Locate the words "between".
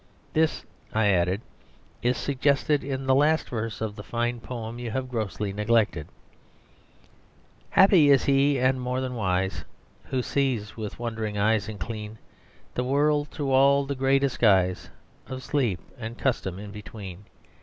16.71-17.25